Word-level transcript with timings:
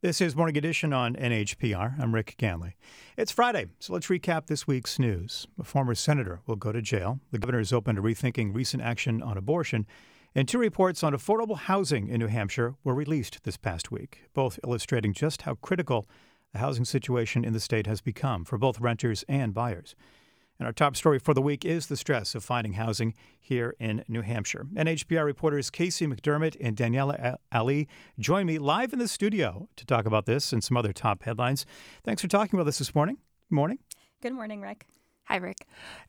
This 0.00 0.20
is 0.20 0.36
Morning 0.36 0.56
Edition 0.56 0.92
on 0.92 1.16
NHPR. 1.16 1.98
I'm 1.98 2.14
Rick 2.14 2.36
Ganley. 2.38 2.74
It's 3.16 3.32
Friday, 3.32 3.66
so 3.80 3.92
let's 3.92 4.06
recap 4.06 4.46
this 4.46 4.64
week's 4.64 4.96
news. 4.96 5.48
A 5.58 5.64
former 5.64 5.96
senator 5.96 6.40
will 6.46 6.54
go 6.54 6.70
to 6.70 6.80
jail. 6.80 7.18
The 7.32 7.40
governor 7.40 7.58
is 7.58 7.72
open 7.72 7.96
to 7.96 8.02
rethinking 8.02 8.54
recent 8.54 8.80
action 8.80 9.20
on 9.20 9.36
abortion. 9.36 9.88
And 10.36 10.46
two 10.46 10.60
reports 10.60 11.02
on 11.02 11.14
affordable 11.14 11.58
housing 11.58 12.06
in 12.06 12.20
New 12.20 12.28
Hampshire 12.28 12.76
were 12.84 12.94
released 12.94 13.42
this 13.42 13.56
past 13.56 13.90
week, 13.90 14.20
both 14.34 14.60
illustrating 14.62 15.12
just 15.12 15.42
how 15.42 15.56
critical 15.56 16.06
the 16.52 16.60
housing 16.60 16.84
situation 16.84 17.44
in 17.44 17.52
the 17.52 17.58
state 17.58 17.88
has 17.88 18.00
become 18.00 18.44
for 18.44 18.56
both 18.56 18.78
renters 18.78 19.24
and 19.28 19.52
buyers. 19.52 19.96
And 20.58 20.66
our 20.66 20.72
top 20.72 20.96
story 20.96 21.20
for 21.20 21.34
the 21.34 21.42
week 21.42 21.64
is 21.64 21.86
the 21.86 21.96
stress 21.96 22.34
of 22.34 22.42
finding 22.42 22.72
housing 22.72 23.14
here 23.40 23.76
in 23.78 24.04
New 24.08 24.22
Hampshire. 24.22 24.66
NHPR 24.74 25.24
reporters 25.24 25.70
Casey 25.70 26.06
McDermott 26.06 26.56
and 26.60 26.76
Daniela 26.76 27.36
Allee 27.52 27.86
join 28.18 28.46
me 28.46 28.58
live 28.58 28.92
in 28.92 28.98
the 28.98 29.06
studio 29.06 29.68
to 29.76 29.86
talk 29.86 30.04
about 30.04 30.26
this 30.26 30.52
and 30.52 30.64
some 30.64 30.76
other 30.76 30.92
top 30.92 31.22
headlines. 31.22 31.64
Thanks 32.02 32.22
for 32.22 32.28
talking 32.28 32.58
about 32.58 32.66
this 32.66 32.78
this 32.78 32.92
morning. 32.92 33.18
Good 33.48 33.54
morning. 33.54 33.78
Good 34.20 34.32
morning, 34.32 34.60
Rick. 34.60 34.86
Hi, 35.26 35.36
Rick. 35.36 35.58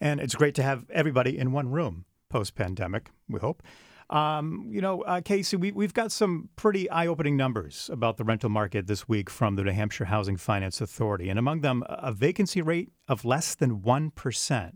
And 0.02 0.20
it's 0.20 0.34
great 0.34 0.56
to 0.56 0.64
have 0.64 0.90
everybody 0.90 1.38
in 1.38 1.52
one 1.52 1.70
room 1.70 2.06
post 2.30 2.56
pandemic, 2.56 3.12
we 3.28 3.40
hope. 3.40 3.62
Um, 4.10 4.68
you 4.72 4.82
know, 4.82 5.02
uh, 5.02 5.22
Casey, 5.22 5.56
we, 5.56 5.72
we've 5.72 5.94
got 5.94 6.12
some 6.12 6.50
pretty 6.56 6.90
eye 6.90 7.06
opening 7.06 7.38
numbers 7.38 7.90
about 7.94 8.18
the 8.18 8.24
rental 8.24 8.50
market 8.50 8.88
this 8.88 9.08
week 9.08 9.30
from 9.30 9.56
the 9.56 9.64
New 9.64 9.72
Hampshire 9.72 10.06
Housing 10.06 10.36
Finance 10.36 10.82
Authority, 10.82 11.30
and 11.30 11.38
among 11.38 11.62
them, 11.62 11.84
a 11.88 12.12
vacancy 12.12 12.62
rate 12.62 12.92
of 13.08 13.24
less 13.24 13.54
than 13.54 13.82
1% 13.82 14.72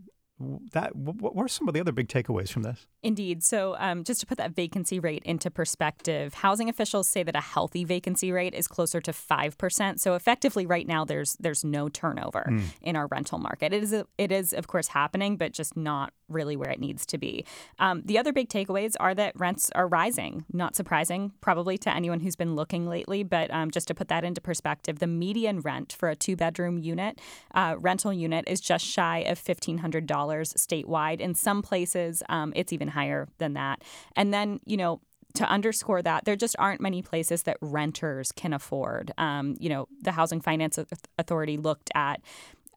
that 0.72 0.96
what 0.96 1.34
were 1.34 1.48
some 1.48 1.68
of 1.68 1.74
the 1.74 1.80
other 1.80 1.92
big 1.92 2.08
takeaways 2.08 2.50
from 2.50 2.62
this? 2.62 2.86
Indeed. 3.04 3.42
So, 3.44 3.76
um, 3.78 4.02
just 4.02 4.20
to 4.20 4.26
put 4.26 4.38
that 4.38 4.52
vacancy 4.52 4.98
rate 4.98 5.22
into 5.26 5.50
perspective, 5.50 6.32
housing 6.32 6.70
officials 6.70 7.06
say 7.06 7.22
that 7.22 7.36
a 7.36 7.40
healthy 7.40 7.84
vacancy 7.84 8.32
rate 8.32 8.54
is 8.54 8.66
closer 8.66 8.98
to 9.02 9.12
five 9.12 9.58
percent. 9.58 10.00
So, 10.00 10.14
effectively, 10.14 10.64
right 10.64 10.88
now 10.88 11.04
there's 11.04 11.36
there's 11.38 11.64
no 11.64 11.90
turnover 11.90 12.46
mm. 12.48 12.62
in 12.80 12.96
our 12.96 13.06
rental 13.08 13.38
market. 13.38 13.74
It 13.74 13.82
is 13.82 13.92
a, 13.92 14.06
it 14.16 14.32
is 14.32 14.54
of 14.54 14.68
course 14.68 14.88
happening, 14.88 15.36
but 15.36 15.52
just 15.52 15.76
not 15.76 16.14
really 16.30 16.56
where 16.56 16.70
it 16.70 16.80
needs 16.80 17.04
to 17.04 17.18
be. 17.18 17.44
Um, 17.78 18.00
the 18.06 18.16
other 18.16 18.32
big 18.32 18.48
takeaways 18.48 18.94
are 18.98 19.14
that 19.14 19.38
rents 19.38 19.70
are 19.74 19.86
rising. 19.86 20.46
Not 20.50 20.74
surprising, 20.74 21.32
probably 21.42 21.76
to 21.78 21.94
anyone 21.94 22.20
who's 22.20 22.36
been 22.36 22.56
looking 22.56 22.88
lately, 22.88 23.22
but 23.22 23.52
um, 23.52 23.70
just 23.70 23.86
to 23.88 23.94
put 23.94 24.08
that 24.08 24.24
into 24.24 24.40
perspective, 24.40 25.00
the 25.00 25.06
median 25.06 25.60
rent 25.60 25.92
for 25.92 26.08
a 26.08 26.16
two 26.16 26.36
bedroom 26.36 26.78
unit, 26.78 27.20
uh, 27.54 27.76
rental 27.78 28.14
unit, 28.14 28.46
is 28.48 28.62
just 28.62 28.86
shy 28.86 29.18
of 29.18 29.38
fifteen 29.38 29.78
hundred 29.78 30.06
dollars 30.06 30.54
statewide. 30.54 31.20
In 31.20 31.34
some 31.34 31.60
places, 31.60 32.22
um, 32.30 32.54
it's 32.56 32.72
even 32.72 32.93
higher 32.94 33.28
than 33.38 33.54
that. 33.54 33.82
And 34.16 34.32
then, 34.32 34.60
you 34.64 34.76
know, 34.76 35.00
to 35.34 35.44
underscore 35.44 36.02
that, 36.02 36.24
there 36.24 36.36
just 36.36 36.56
aren't 36.58 36.80
many 36.80 37.02
places 37.02 37.42
that 37.42 37.56
renters 37.60 38.32
can 38.32 38.52
afford. 38.52 39.12
Um, 39.18 39.56
you 39.58 39.68
know, 39.68 39.88
the 40.00 40.12
Housing 40.12 40.40
Finance 40.40 40.78
Authority 41.18 41.56
looked 41.56 41.90
at 41.94 42.20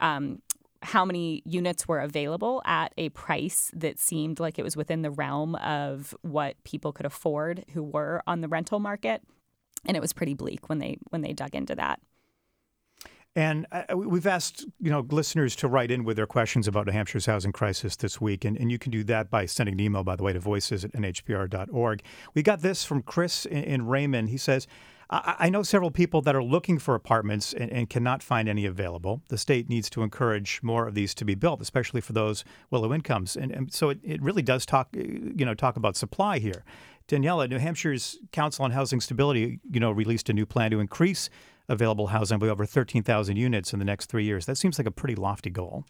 um, 0.00 0.42
how 0.82 1.04
many 1.04 1.42
units 1.44 1.88
were 1.88 2.00
available 2.00 2.62
at 2.64 2.92
a 2.96 3.08
price 3.10 3.70
that 3.74 3.98
seemed 3.98 4.40
like 4.40 4.58
it 4.58 4.64
was 4.64 4.76
within 4.76 5.02
the 5.02 5.10
realm 5.10 5.54
of 5.56 6.14
what 6.22 6.62
people 6.64 6.92
could 6.92 7.06
afford 7.06 7.64
who 7.74 7.82
were 7.82 8.22
on 8.26 8.40
the 8.40 8.48
rental 8.48 8.80
market, 8.80 9.22
and 9.86 9.96
it 9.96 10.00
was 10.00 10.12
pretty 10.12 10.34
bleak 10.34 10.68
when 10.68 10.78
they 10.78 10.98
when 11.10 11.22
they 11.22 11.32
dug 11.32 11.54
into 11.54 11.74
that. 11.74 12.00
And 13.38 13.68
uh, 13.70 13.96
we've 13.96 14.26
asked 14.26 14.66
you 14.80 14.90
know 14.90 15.06
listeners 15.10 15.54
to 15.56 15.68
write 15.68 15.92
in 15.92 16.02
with 16.02 16.16
their 16.16 16.26
questions 16.26 16.66
about 16.66 16.86
New 16.86 16.92
Hampshire's 16.92 17.26
housing 17.26 17.52
crisis 17.52 17.94
this 17.94 18.20
week, 18.20 18.44
and, 18.44 18.56
and 18.56 18.72
you 18.72 18.80
can 18.80 18.90
do 18.90 19.04
that 19.04 19.30
by 19.30 19.46
sending 19.46 19.74
an 19.74 19.80
email, 19.80 20.02
by 20.02 20.16
the 20.16 20.24
way, 20.24 20.32
to 20.32 20.40
voices 20.40 20.84
at 20.84 20.90
nhpr.org. 20.90 22.02
We 22.34 22.42
got 22.42 22.62
this 22.62 22.84
from 22.84 23.00
Chris 23.00 23.46
in, 23.46 23.62
in 23.62 23.86
Raymond. 23.86 24.30
He 24.30 24.38
says, 24.38 24.66
I, 25.08 25.36
I 25.38 25.50
know 25.50 25.62
several 25.62 25.92
people 25.92 26.20
that 26.22 26.34
are 26.34 26.42
looking 26.42 26.80
for 26.80 26.96
apartments 26.96 27.52
and, 27.52 27.70
and, 27.70 27.88
cannot 27.88 28.24
find 28.24 28.48
any 28.48 28.66
available. 28.66 29.22
The 29.28 29.38
state 29.38 29.68
needs 29.68 29.88
to 29.90 30.02
encourage 30.02 30.58
more 30.64 30.88
of 30.88 30.94
these 30.94 31.14
to 31.14 31.24
be 31.24 31.36
built, 31.36 31.62
especially 31.62 32.00
for 32.00 32.14
those 32.14 32.44
with 32.70 32.82
low 32.82 32.92
incomes. 32.92 33.36
And, 33.36 33.52
and 33.52 33.72
so 33.72 33.90
it, 33.90 34.00
it 34.02 34.20
really 34.20 34.42
does 34.42 34.66
talk, 34.66 34.88
you 34.96 35.44
know, 35.46 35.54
talk 35.54 35.76
about 35.76 35.94
supply 35.94 36.40
here. 36.40 36.64
Daniela, 37.06 37.48
New 37.48 37.60
Hampshire's 37.60 38.18
Council 38.32 38.64
on 38.64 38.72
Housing 38.72 39.00
Stability, 39.00 39.60
you 39.70 39.78
know, 39.78 39.92
released 39.92 40.28
a 40.28 40.32
new 40.32 40.44
plan 40.44 40.72
to 40.72 40.80
increase 40.80 41.30
available 41.68 42.08
housing 42.08 42.42
over 42.42 42.64
13,000 42.64 43.36
units 43.36 43.72
in 43.72 43.78
the 43.78 43.84
next 43.84 44.06
three 44.06 44.24
years. 44.24 44.46
That 44.46 44.56
seems 44.56 44.78
like 44.78 44.86
a 44.86 44.92
pretty 44.92 45.14
lofty 45.14 45.50
goal. 45.50 45.84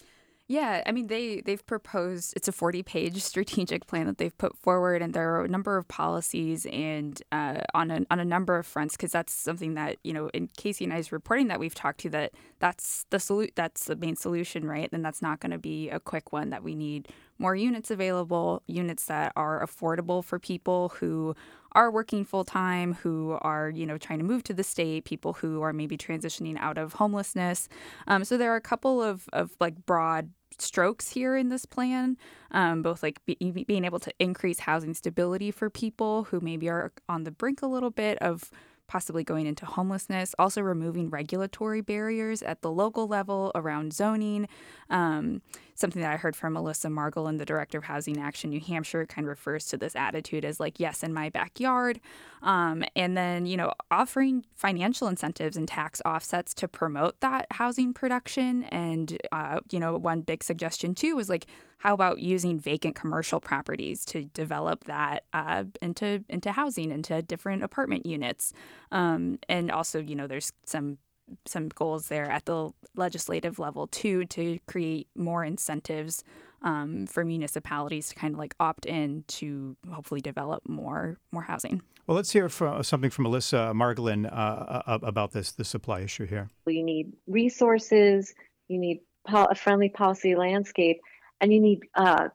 Yeah, 0.51 0.83
I 0.87 0.93
mean 0.93 1.09
they 1.09 1.43
they've 1.43 1.65
proposed 1.67 2.33
it's 2.35 2.49
a 2.49 2.53
40-page 2.53 3.23
strategic 3.23 3.87
plan 3.87 4.07
that 4.07 4.17
they've 4.17 4.37
put 4.37 4.57
forward, 4.57 5.03
and 5.03 5.13
there 5.13 5.35
are 5.35 5.45
a 5.45 5.49
number 5.49 5.77
of 5.77 5.87
policies 5.89 6.67
and 6.73 7.23
uh, 7.31 7.61
on 7.75 7.91
a, 7.91 8.01
on 8.11 8.19
a 8.19 8.25
number 8.25 8.57
of 8.57 8.67
fronts 8.67 8.97
because 8.97 9.13
that's 9.13 9.33
something 9.33 9.75
that 9.75 9.99
you 10.03 10.15
know 10.15 10.29
in 10.33 10.49
Casey 10.57 10.85
and 10.85 10.93
I's 10.95 11.13
reporting 11.13 11.49
that 11.49 11.61
we've 11.61 11.75
talked 11.75 12.01
to 12.01 12.11
that 12.11 12.33
that's 12.59 13.07
the 13.11 13.19
solu- 13.19 13.55
that's 13.55 13.85
the 13.85 13.97
main 13.97 14.17
solution, 14.17 14.67
right? 14.67 14.91
Then 14.91 15.03
that's 15.03 15.23
not 15.23 15.41
going 15.41 15.53
to 15.53 15.59
be 15.59 15.91
a 15.91 16.01
quick 16.01 16.33
one. 16.33 16.51
That 16.51 16.63
we 16.63 16.75
need 16.75 17.09
more 17.39 17.55
units 17.55 17.91
available, 17.91 18.63
units 18.67 19.05
that 19.07 19.33
are 19.37 19.65
affordable 19.65 20.25
for 20.25 20.39
people 20.39 20.91
who 21.01 21.35
are 21.73 21.91
working 21.91 22.25
full 22.25 22.45
time, 22.45 22.95
who 22.95 23.39
are 23.41 23.71
you 23.71 23.87
know 23.87 23.99
trying 23.99 24.19
to 24.19 24.25
move 24.25 24.43
to 24.45 24.55
the 24.55 24.65
state, 24.65 25.05
people 25.05 25.35
who 25.35 25.63
are 25.63 25.73
maybe 25.73 25.97
transitioning 25.97 26.57
out 26.59 26.79
of 26.79 26.95
homelessness. 26.95 27.69
Um, 28.07 28.25
so 28.25 28.37
there 28.37 28.53
are 28.53 28.57
a 28.57 28.61
couple 28.61 29.03
of 29.03 29.29
of 29.33 29.53
like 29.61 29.87
broad 29.87 30.31
strokes 30.61 31.11
here 31.11 31.37
in 31.37 31.49
this 31.49 31.65
plan, 31.65 32.17
um, 32.51 32.83
both 32.83 33.03
like 33.03 33.25
be, 33.27 33.37
being 33.67 33.85
able 33.85 34.01
to 34.01 34.13
increase 34.19 34.61
housing 34.61 34.95
stability 34.95 35.51
for 35.51 35.71
people 35.71 36.25
who 36.25 36.41
maybe 36.41 36.69
are 36.69 36.93
on 37.09 37.25
the 37.25 37.31
brink 37.31 37.63
a 37.63 37.67
little 37.67 37.91
bit 37.91 38.19
of 38.19 38.51
possibly 38.89 39.23
going 39.23 39.47
into 39.47 39.65
homelessness, 39.65 40.35
also 40.39 40.61
removing 40.61 41.11
regulatory 41.11 41.81
barriers 41.81 42.43
at 42.43 42.63
the 42.63 42.71
local 42.71 43.07
level 43.07 43.53
around 43.55 43.93
zoning. 43.93 44.49
Um, 44.91 45.43
something 45.79 46.03
that 46.03 46.13
I 46.13 46.17
heard 46.17 46.35
from 46.35 46.57
Elissa 46.57 46.89
Margolin, 46.89 47.39
the 47.39 47.45
director 47.45 47.79
of 47.79 47.85
Housing 47.85 48.19
Action 48.19 48.51
New 48.51 48.61
Hampshire, 48.61 49.07
kind 49.07 49.25
of 49.25 49.31
refers 49.31 49.67
to 49.67 49.77
this 49.77 49.95
attitude 49.95 50.45
as 50.45 50.59
like, 50.59 50.81
yes, 50.81 51.03
in 51.03 51.15
my 51.15 51.31
backyard. 51.31 52.01
Um, 52.43 52.85
and 52.97 53.17
then, 53.17 53.47
you 53.47 53.57
know, 53.57 53.73
offering 53.91 54.45
financial 54.55 55.09
incentives 55.09 55.57
and 55.57 55.69
tax 55.69 56.03
offsets 56.05 56.53
to 56.55 56.69
promote 56.69 57.21
that 57.21 57.47
housing 57.53 57.95
production. 57.95 58.65
And, 58.65 59.17
uh, 59.31 59.61
you 59.71 59.79
know, 59.79 59.97
one 59.97 60.23
big 60.23 60.43
suggestion 60.43 60.95
too 60.95 61.15
was 61.15 61.29
like, 61.29 61.47
how 61.79 61.95
about 61.95 62.19
using 62.19 62.59
vacant 62.59 62.97
commercial 62.97 63.41
properties 63.41 64.05
to 64.07 64.25
develop 64.25 64.85
that 64.85 65.25
uh, 65.33 65.65
into 65.81 66.25
into 66.29 66.51
housing, 66.51 66.91
into 66.91 67.23
different 67.23 67.63
apartment 67.63 68.05
units? 68.05 68.53
Um, 68.91 69.39
and 69.49 69.71
also, 69.71 70.01
you 70.01 70.17
know, 70.17 70.27
there's 70.27 70.53
some 70.65 70.99
some 71.47 71.69
goals 71.69 72.09
there 72.09 72.31
at 72.31 72.47
the 72.47 72.71
legislative 72.97 73.59
level 73.59 73.87
too 73.87 74.25
to 74.27 74.59
create 74.67 75.09
more 75.15 75.45
incentives 75.45 76.25
um, 76.63 77.07
for 77.07 77.25
municipalities 77.25 78.09
to 78.09 78.15
kind 78.15 78.35
of 78.35 78.39
like 78.39 78.55
opt 78.59 78.87
in 78.87 79.25
to 79.29 79.77
hopefully 79.93 80.21
develop 80.21 80.69
more 80.69 81.19
more 81.33 81.43
housing. 81.43 81.83
Well, 82.07 82.17
let's 82.17 82.33
hear 82.33 82.49
from, 82.49 82.83
something 82.83 83.11
from 83.11 83.27
Elissa 83.27 83.73
Margolin 83.75 84.29
uh, 84.33 84.99
about 85.03 85.33
this 85.33 85.53
the 85.53 85.65
supply 85.65 86.01
issue 86.01 86.27
here. 86.27 86.49
You 86.67 86.83
need 86.83 87.13
resources, 87.27 88.35
you 88.69 88.79
need 88.79 89.01
a 89.27 89.55
friendly 89.55 89.91
policy 89.91 90.35
landscape, 90.35 91.01
and 91.41 91.53
you 91.53 91.61
need 91.61 91.81
uh, 91.95 92.29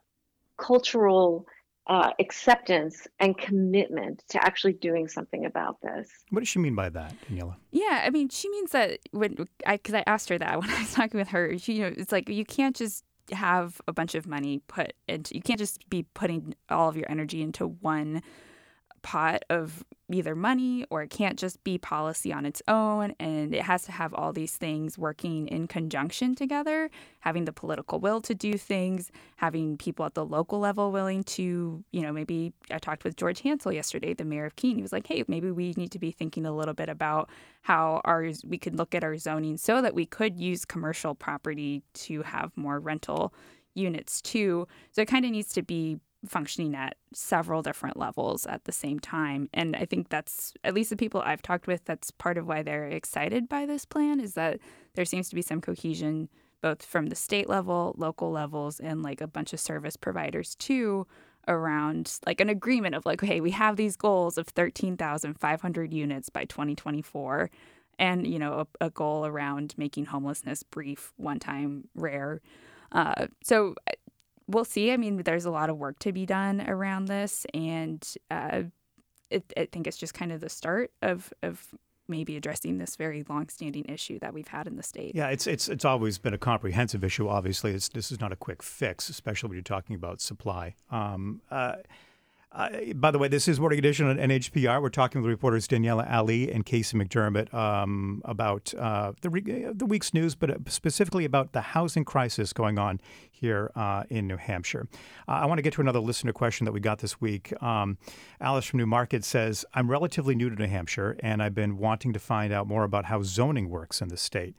cultural 0.57 1.47
uh, 1.87 2.11
acceptance 2.19 3.07
and 3.19 3.37
commitment 3.37 4.23
to 4.29 4.43
actually 4.43 4.73
doing 4.73 5.07
something 5.07 5.45
about 5.45 5.81
this. 5.81 6.09
What 6.29 6.39
does 6.39 6.47
she 6.47 6.59
mean 6.59 6.75
by 6.75 6.89
that, 6.89 7.13
Daniela? 7.29 7.55
Yeah, 7.71 8.03
I 8.05 8.09
mean, 8.09 8.29
she 8.29 8.49
means 8.49 8.71
that 8.71 8.99
when 9.11 9.35
I, 9.65 9.77
because 9.77 9.93
I 9.93 10.03
asked 10.07 10.29
her 10.29 10.37
that 10.37 10.59
when 10.61 10.69
I 10.69 10.79
was 10.79 10.93
talking 10.93 11.19
with 11.19 11.29
her, 11.29 11.57
she, 11.57 11.73
you 11.73 11.81
know, 11.81 11.93
it's 11.95 12.11
like 12.11 12.29
you 12.29 12.45
can't 12.45 12.75
just 12.75 13.03
have 13.31 13.81
a 13.87 13.93
bunch 13.93 14.15
of 14.15 14.27
money 14.27 14.61
put 14.67 14.93
into, 15.07 15.35
you 15.35 15.41
can't 15.41 15.59
just 15.59 15.87
be 15.89 16.03
putting 16.13 16.55
all 16.69 16.89
of 16.89 16.97
your 16.97 17.09
energy 17.09 17.41
into 17.41 17.67
one 17.67 18.21
pot 19.01 19.43
of 19.49 19.83
either 20.13 20.35
money 20.35 20.85
or 20.89 21.01
it 21.01 21.09
can't 21.09 21.37
just 21.37 21.63
be 21.63 21.77
policy 21.77 22.31
on 22.31 22.45
its 22.45 22.61
own 22.67 23.13
and 23.19 23.53
it 23.53 23.61
has 23.61 23.83
to 23.83 23.91
have 23.91 24.13
all 24.13 24.31
these 24.31 24.55
things 24.55 24.97
working 24.97 25.47
in 25.47 25.67
conjunction 25.67 26.35
together 26.35 26.89
having 27.21 27.45
the 27.45 27.53
political 27.53 27.99
will 27.99 28.21
to 28.21 28.35
do 28.35 28.53
things 28.53 29.11
having 29.37 29.77
people 29.77 30.05
at 30.05 30.13
the 30.13 30.25
local 30.25 30.59
level 30.59 30.91
willing 30.91 31.23
to 31.23 31.83
you 31.91 32.01
know 32.01 32.11
maybe 32.11 32.53
i 32.71 32.77
talked 32.77 33.03
with 33.03 33.15
george 33.15 33.41
hansel 33.41 33.71
yesterday 33.71 34.13
the 34.13 34.25
mayor 34.25 34.45
of 34.45 34.55
keene. 34.55 34.75
He 34.75 34.81
was 34.81 34.93
like 34.93 35.07
hey 35.07 35.23
maybe 35.27 35.51
we 35.51 35.73
need 35.77 35.91
to 35.91 35.99
be 35.99 36.11
thinking 36.11 36.45
a 36.45 36.55
little 36.55 36.73
bit 36.73 36.89
about 36.89 37.29
how 37.61 38.01
our 38.05 38.29
we 38.45 38.57
could 38.57 38.75
look 38.75 38.93
at 38.93 39.03
our 39.03 39.17
zoning 39.17 39.57
so 39.57 39.81
that 39.81 39.95
we 39.95 40.05
could 40.05 40.39
use 40.39 40.65
commercial 40.65 41.15
property 41.15 41.81
to 41.93 42.21
have 42.23 42.51
more 42.55 42.79
rental 42.79 43.33
units 43.75 44.21
too. 44.21 44.67
So 44.91 45.01
it 45.01 45.07
kind 45.07 45.25
of 45.25 45.31
needs 45.31 45.53
to 45.53 45.63
be 45.63 45.97
functioning 46.27 46.75
at 46.75 46.95
several 47.13 47.61
different 47.61 47.97
levels 47.97 48.45
at 48.45 48.65
the 48.65 48.71
same 48.71 48.99
time. 48.99 49.49
And 49.53 49.75
I 49.75 49.85
think 49.85 50.09
that's, 50.09 50.53
at 50.63 50.73
least 50.73 50.89
the 50.89 50.95
people 50.95 51.21
I've 51.21 51.41
talked 51.41 51.67
with, 51.67 51.85
that's 51.85 52.11
part 52.11 52.37
of 52.37 52.47
why 52.47 52.63
they're 52.63 52.87
excited 52.87 53.49
by 53.49 53.65
this 53.65 53.85
plan 53.85 54.19
is 54.19 54.33
that 54.33 54.59
there 54.95 55.05
seems 55.05 55.29
to 55.29 55.35
be 55.35 55.41
some 55.41 55.61
cohesion 55.61 56.29
both 56.61 56.83
from 56.83 57.07
the 57.07 57.15
state 57.15 57.49
level, 57.49 57.93
local 57.97 58.31
levels, 58.31 58.79
and 58.79 59.03
like 59.03 59.19
a 59.19 59.27
bunch 59.27 59.51
of 59.51 59.59
service 59.59 59.97
providers 59.97 60.55
too 60.55 61.05
around 61.47 62.19
like 62.25 62.39
an 62.39 62.47
agreement 62.47 62.95
of 62.95 63.05
like, 63.05 63.19
hey, 63.21 63.41
we 63.41 63.51
have 63.51 63.75
these 63.75 63.97
goals 63.97 64.37
of 64.37 64.47
13,500 64.47 65.93
units 65.93 66.29
by 66.29 66.45
2024 66.45 67.49
and 67.99 68.25
you 68.25 68.39
know 68.39 68.65
a, 68.81 68.85
a 68.85 68.89
goal 68.89 69.25
around 69.25 69.73
making 69.77 70.05
homelessness 70.05 70.63
brief, 70.63 71.13
one 71.17 71.39
time, 71.39 71.87
rare. 71.95 72.41
Uh, 72.91 73.27
so 73.43 73.75
we'll 74.47 74.65
see. 74.65 74.91
I 74.91 74.97
mean, 74.97 75.17
there's 75.17 75.45
a 75.45 75.51
lot 75.51 75.69
of 75.69 75.77
work 75.77 75.99
to 75.99 76.11
be 76.11 76.25
done 76.25 76.61
around 76.67 77.07
this, 77.07 77.45
and 77.53 78.05
uh, 78.31 78.63
it, 79.29 79.51
I 79.57 79.65
think 79.71 79.87
it's 79.87 79.97
just 79.97 80.13
kind 80.13 80.31
of 80.31 80.41
the 80.41 80.49
start 80.49 80.91
of 81.01 81.33
of 81.41 81.73
maybe 82.09 82.35
addressing 82.35 82.77
this 82.79 82.97
very 82.97 83.23
long-standing 83.29 83.85
issue 83.85 84.19
that 84.19 84.33
we've 84.33 84.49
had 84.49 84.67
in 84.67 84.75
the 84.75 84.83
state. 84.83 85.15
Yeah, 85.15 85.29
it's 85.29 85.47
it's 85.47 85.69
it's 85.69 85.85
always 85.85 86.17
been 86.17 86.33
a 86.33 86.37
comprehensive 86.37 87.03
issue. 87.03 87.27
Obviously, 87.27 87.71
it's, 87.71 87.89
this 87.89 88.11
is 88.11 88.19
not 88.19 88.31
a 88.31 88.35
quick 88.35 88.61
fix, 88.61 89.09
especially 89.09 89.49
when 89.49 89.55
you're 89.55 89.63
talking 89.63 89.95
about 89.95 90.21
supply. 90.21 90.75
Um, 90.91 91.41
uh, 91.49 91.75
uh, 92.53 92.69
by 92.95 93.09
the 93.09 93.17
way, 93.17 93.27
this 93.27 93.47
is 93.47 93.59
Morning 93.59 93.79
Edition 93.79 94.07
on 94.07 94.17
NHPR. 94.17 94.79
We're 94.79 94.89
talking 94.89 95.21
with 95.21 95.29
reporters 95.29 95.67
Daniela 95.67 96.07
Allee 96.07 96.51
and 96.51 96.63
Casey 96.63 96.95
McDermott 96.95 97.51
um, 97.51 98.21
about 98.25 98.71
uh, 98.77 99.13
the, 99.21 99.29
re- 99.31 99.65
the 99.73 99.85
week's 99.87 100.13
news, 100.13 100.35
but 100.35 100.51
uh, 100.51 100.57
specifically 100.67 101.25
about 101.25 101.53
the 101.53 101.61
housing 101.61 102.05
crisis 102.05 102.53
going 102.53 102.77
on 102.77 103.01
here 103.31 103.71
uh, 103.75 104.03
in 104.09 104.27
New 104.27 104.37
Hampshire. 104.37 104.87
Uh, 105.27 105.31
I 105.31 105.45
want 105.47 105.57
to 105.57 105.63
get 105.63 105.73
to 105.73 105.81
another 105.81 105.99
listener 105.99 106.31
question 106.31 106.65
that 106.65 106.73
we 106.73 106.79
got 106.79 106.99
this 106.99 107.19
week. 107.19 107.59
Um, 107.63 107.97
Alice 108.39 108.65
from 108.65 108.77
Newmarket 108.77 109.25
says, 109.25 109.65
I'm 109.73 109.89
relatively 109.89 110.35
new 110.35 110.51
to 110.51 110.55
New 110.55 110.67
Hampshire, 110.67 111.17
and 111.21 111.41
I've 111.41 111.55
been 111.55 111.77
wanting 111.77 112.13
to 112.13 112.19
find 112.19 112.53
out 112.53 112.67
more 112.67 112.83
about 112.83 113.05
how 113.05 113.23
zoning 113.23 113.69
works 113.69 113.99
in 113.99 114.09
the 114.09 114.17
state. 114.17 114.55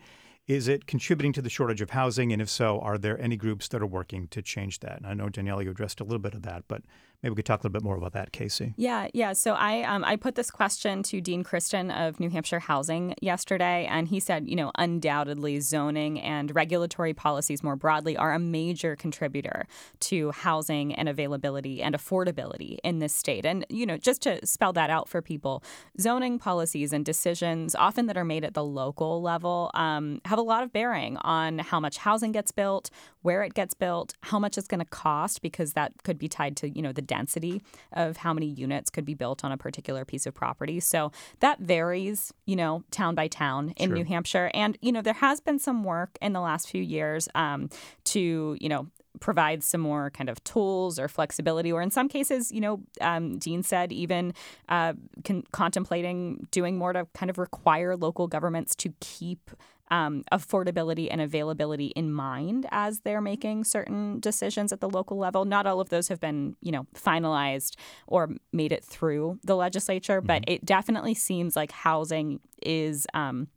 Is 0.46 0.68
it 0.68 0.86
contributing 0.86 1.32
to 1.34 1.42
the 1.42 1.48
shortage 1.48 1.80
of 1.80 1.90
housing? 1.90 2.30
And 2.30 2.42
if 2.42 2.50
so, 2.50 2.78
are 2.80 2.98
there 2.98 3.18
any 3.18 3.36
groups 3.36 3.66
that 3.68 3.80
are 3.80 3.86
working 3.86 4.28
to 4.28 4.42
change 4.42 4.80
that? 4.80 4.98
And 4.98 5.06
I 5.06 5.14
know, 5.14 5.30
Danielle, 5.30 5.62
you 5.62 5.70
addressed 5.70 6.00
a 6.00 6.04
little 6.04 6.18
bit 6.18 6.34
of 6.34 6.42
that, 6.42 6.64
but 6.68 6.82
Maybe 7.24 7.30
we 7.30 7.36
could 7.36 7.46
talk 7.46 7.60
a 7.60 7.66
little 7.66 7.72
bit 7.72 7.82
more 7.82 7.96
about 7.96 8.12
that, 8.12 8.32
Casey. 8.32 8.74
Yeah, 8.76 9.08
yeah. 9.14 9.32
So 9.32 9.54
I 9.54 9.80
um, 9.84 10.04
I 10.04 10.16
put 10.16 10.34
this 10.34 10.50
question 10.50 11.02
to 11.04 11.22
Dean 11.22 11.42
Christon 11.42 11.90
of 11.90 12.20
New 12.20 12.28
Hampshire 12.28 12.58
Housing 12.58 13.14
yesterday, 13.22 13.86
and 13.90 14.06
he 14.06 14.20
said, 14.20 14.46
you 14.46 14.54
know, 14.54 14.70
undoubtedly 14.76 15.58
zoning 15.60 16.20
and 16.20 16.54
regulatory 16.54 17.14
policies 17.14 17.62
more 17.62 17.76
broadly 17.76 18.14
are 18.14 18.34
a 18.34 18.38
major 18.38 18.94
contributor 18.94 19.66
to 20.00 20.32
housing 20.32 20.94
and 20.94 21.08
availability 21.08 21.80
and 21.80 21.94
affordability 21.94 22.76
in 22.84 22.98
this 22.98 23.14
state. 23.14 23.46
And 23.46 23.64
you 23.70 23.86
know, 23.86 23.96
just 23.96 24.20
to 24.24 24.44
spell 24.46 24.74
that 24.74 24.90
out 24.90 25.08
for 25.08 25.22
people, 25.22 25.64
zoning 25.98 26.38
policies 26.38 26.92
and 26.92 27.06
decisions, 27.06 27.74
often 27.74 28.04
that 28.04 28.18
are 28.18 28.24
made 28.26 28.44
at 28.44 28.52
the 28.52 28.64
local 28.64 29.22
level, 29.22 29.70
um, 29.72 30.20
have 30.26 30.38
a 30.38 30.42
lot 30.42 30.62
of 30.62 30.74
bearing 30.74 31.16
on 31.22 31.60
how 31.60 31.80
much 31.80 31.96
housing 31.96 32.32
gets 32.32 32.52
built, 32.52 32.90
where 33.22 33.42
it 33.42 33.54
gets 33.54 33.72
built, 33.72 34.12
how 34.24 34.38
much 34.38 34.58
it's 34.58 34.68
going 34.68 34.80
to 34.80 34.84
cost, 34.84 35.40
because 35.40 35.72
that 35.72 35.90
could 36.02 36.18
be 36.18 36.28
tied 36.28 36.54
to 36.58 36.68
you 36.68 36.82
know 36.82 36.92
the 36.92 37.13
density 37.14 37.56
of 37.92 38.10
how 38.24 38.32
many 38.34 38.46
units 38.64 38.90
could 38.90 39.06
be 39.12 39.14
built 39.14 39.44
on 39.44 39.50
a 39.52 39.56
particular 39.56 40.04
piece 40.04 40.26
of 40.28 40.34
property. 40.34 40.80
So 40.80 41.12
that 41.40 41.56
varies, 41.60 42.32
you 42.46 42.56
know, 42.56 42.82
town 42.90 43.14
by 43.14 43.28
town 43.28 43.72
in 43.76 43.88
New 43.98 44.04
Hampshire. 44.12 44.50
And, 44.54 44.76
you 44.80 44.92
know, 44.92 45.02
there 45.02 45.20
has 45.26 45.40
been 45.40 45.58
some 45.58 45.84
work 45.84 46.12
in 46.20 46.32
the 46.32 46.40
last 46.40 46.68
few 46.68 46.82
years 46.82 47.28
um, 47.34 47.68
to, 48.12 48.56
you 48.60 48.68
know, 48.68 48.86
provide 49.20 49.62
some 49.62 49.80
more 49.80 50.10
kind 50.10 50.28
of 50.28 50.42
tools 50.42 50.98
or 50.98 51.08
flexibility, 51.08 51.70
or 51.72 51.80
in 51.80 51.90
some 51.90 52.08
cases, 52.08 52.50
you 52.50 52.60
know, 52.60 52.80
um, 53.00 53.38
Dean 53.38 53.62
said 53.62 53.92
even 53.92 54.34
uh, 54.68 54.92
con- 55.24 55.44
contemplating 55.52 56.46
doing 56.50 56.76
more 56.76 56.92
to 56.92 57.06
kind 57.14 57.30
of 57.30 57.38
require 57.38 57.96
local 57.96 58.26
governments 58.26 58.74
to 58.74 58.92
keep 59.00 59.50
um, 59.90 60.24
affordability 60.32 61.08
and 61.10 61.20
availability 61.20 61.86
in 61.88 62.12
mind 62.12 62.66
as 62.70 63.00
they're 63.00 63.20
making 63.20 63.64
certain 63.64 64.18
decisions 64.20 64.72
at 64.72 64.80
the 64.80 64.88
local 64.88 65.18
level. 65.18 65.44
Not 65.44 65.66
all 65.66 65.80
of 65.80 65.90
those 65.90 66.08
have 66.08 66.20
been, 66.20 66.56
you 66.60 66.72
know, 66.72 66.86
finalized 66.94 67.76
or 68.06 68.30
made 68.52 68.72
it 68.72 68.84
through 68.84 69.38
the 69.44 69.56
legislature, 69.56 70.20
mm-hmm. 70.20 70.26
but 70.26 70.44
it 70.46 70.64
definitely 70.64 71.14
seems 71.14 71.56
like 71.56 71.72
housing 71.72 72.40
is. 72.62 73.06
Um, 73.14 73.48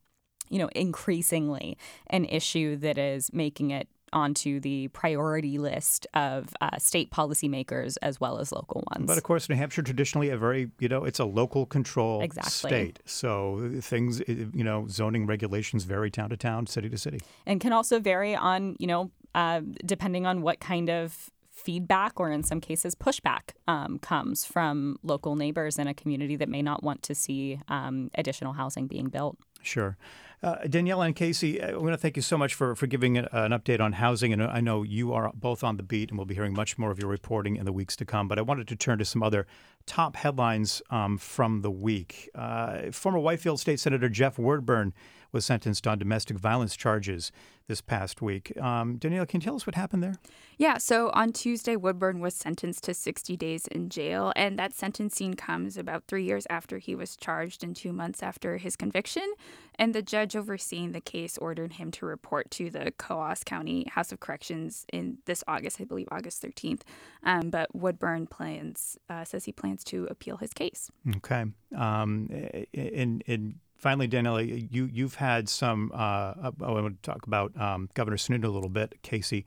you 0.50 0.60
know, 0.60 0.70
increasingly 0.74 1.78
an 2.10 2.24
issue 2.24 2.78
that 2.78 2.98
is 2.98 3.34
making 3.34 3.72
it 3.72 3.90
onto 4.18 4.60
the 4.60 4.88
priority 4.90 5.60
list 5.60 6.08
of 6.16 6.54
uh, 6.60 6.78
state 6.80 7.12
policymakers 7.12 7.98
as 8.02 8.20
well 8.20 8.40
as 8.40 8.52
local 8.52 8.84
ones. 8.92 9.06
But 9.06 9.18
of 9.18 9.24
course, 9.24 9.48
New 9.48 9.56
Hampshire 9.56 9.84
traditionally 9.84 10.30
a 10.30 10.38
very, 10.38 10.72
you 10.80 10.90
know, 10.90 11.06
it's 11.06 11.20
a 11.20 11.26
local 11.26 11.68
control 11.68 12.22
exactly. 12.22 12.70
state. 12.70 13.00
So 13.06 13.72
things, 13.80 14.22
you 14.28 14.64
know, 14.64 14.88
zoning 14.90 15.28
regulations 15.28 15.84
vary 15.84 16.10
town 16.10 16.30
to 16.32 16.38
town, 16.38 16.66
city 16.66 16.90
to 16.90 16.98
city. 16.98 17.20
And 17.46 17.62
can 17.62 17.74
also 17.74 18.00
vary 18.00 18.36
on, 18.36 18.76
you 18.80 18.88
know, 18.88 19.12
uh, 19.36 19.62
depending 19.86 20.26
on 20.26 20.42
what 20.42 20.60
kind 20.60 20.90
of 20.90 21.30
feedback 21.52 22.20
or 22.20 22.32
in 22.32 22.44
some 22.44 22.62
cases 22.62 22.96
pushback 22.96 23.52
um, 23.68 24.00
comes 24.00 24.46
from 24.46 24.98
local 25.04 25.36
neighbors 25.36 25.78
in 25.78 25.88
a 25.88 25.94
community 25.94 26.36
that 26.36 26.50
may 26.50 26.62
not 26.62 26.84
want 26.84 27.04
to 27.04 27.14
see 27.14 27.60
um, 27.68 28.10
additional 28.16 28.54
housing 28.54 28.88
being 28.88 29.10
built. 29.10 29.38
Sure. 29.68 29.98
Uh, 30.44 30.58
Daniela 30.66 31.08
and 31.08 31.16
Casey, 31.16 31.62
I 31.62 31.72
want 31.76 31.94
to 31.94 31.98
thank 31.98 32.16
you 32.16 32.22
so 32.22 32.38
much 32.38 32.54
for, 32.54 32.76
for 32.76 32.86
giving 32.86 33.18
an, 33.18 33.28
an, 33.32 33.52
update 33.52 33.82
on 33.82 33.94
housing. 33.94 34.32
And 34.32 34.44
I 34.44 34.62
know 34.62 34.84
you 34.84 35.12
are 35.12 35.32
both 35.34 35.64
on 35.64 35.78
the 35.78 35.84
beat, 35.84 36.10
and 36.10 36.18
we'll 36.18 36.28
be 36.28 36.36
hearing 36.36 36.54
much 36.54 36.78
more 36.78 36.92
of 36.92 37.00
your 37.00 37.10
reporting 37.10 37.56
in 37.56 37.66
the 37.66 37.74
weeks 37.74 37.96
to 37.98 38.06
come. 38.06 38.28
But 38.28 38.38
I 38.38 38.44
wanted 38.44 38.68
to 38.68 38.76
turn 38.76 39.00
to 39.00 39.06
some 39.06 39.24
other 39.24 39.48
top 39.88 40.16
headlines 40.16 40.82
um, 40.92 41.18
from 41.18 41.62
the 41.62 41.72
week. 41.72 42.30
Uh, 42.36 42.92
former 42.92 43.18
Whitefield 43.18 43.60
State 43.60 43.80
Senator 43.80 44.10
Jeff 44.10 44.38
Woodburn 44.38 44.94
was 45.32 45.44
sentenced 45.44 45.88
on 45.88 45.98
domestic 45.98 46.38
violence 46.38 46.76
charges 46.76 47.32
this 47.68 47.82
past 47.82 48.22
week. 48.22 48.54
Um, 48.60 48.98
Daniela, 48.98 49.28
can 49.28 49.42
you 49.42 49.46
tell 49.46 49.56
us 49.56 49.68
what 49.68 49.76
happened 49.76 50.02
there? 50.02 50.16
Yeah, 50.58 50.78
so 50.78 51.10
on 51.14 51.34
Tuesday, 51.34 51.76
Woodburn 51.76 52.20
was 52.20 52.34
sentenced 52.34 52.84
to 52.86 52.94
60 52.94 53.36
days 53.38 53.68
in 53.68 53.90
jail, 53.90 54.32
and 54.36 54.58
that 54.58 54.74
sentencing 54.74 55.36
comes 55.36 55.78
about 55.78 56.06
three 56.08 56.24
years 56.24 56.48
after 56.50 56.78
he 56.78 56.96
was 56.96 57.16
charged 57.16 57.64
and 57.64 57.76
two 57.76 57.92
months 57.92 58.24
after 58.24 58.58
his 58.58 58.76
conviction. 58.76 59.34
And 59.76 59.94
the 59.94 60.02
judge 60.02 60.36
overseeing 60.36 60.94
the 60.94 61.02
case 61.02 61.38
ordered 61.38 61.74
him 61.74 61.92
to 61.92 62.06
report 62.06 62.50
to 62.52 62.70
the 62.70 62.92
Coos 62.98 63.44
County 63.44 63.86
House 63.92 64.12
of 64.12 64.20
Corrections 64.20 64.86
in 64.92 65.20
this 65.26 65.44
August, 65.48 65.80
I 65.80 65.84
believe 65.84 66.08
August 66.12 66.42
13th. 66.42 66.82
Um, 67.24 67.50
but 67.50 67.76
Woodburn 67.76 68.28
plans 68.28 68.98
uh, 69.10 69.24
says 69.26 69.46
he 69.46 69.52
plans 69.52 69.84
to 69.86 70.08
appeal 70.10 70.38
his 70.38 70.54
case. 70.54 70.90
Okay. 71.18 71.46
Um, 71.76 72.30
in, 72.74 73.22
in 73.26 73.60
finally, 73.78 74.08
Daniela, 74.08 74.72
you 74.72 74.86
you've 74.86 75.16
had 75.16 75.48
some. 75.48 75.92
Uh, 75.94 76.52
I 76.62 76.72
want 76.72 77.02
to 77.02 77.10
talk 77.10 77.26
about 77.28 77.60
um, 77.60 77.90
Governor 77.94 78.18
Sununu 78.18 78.46
a 78.46 78.50
little 78.50 78.70
bit, 78.70 79.02
Casey. 79.02 79.46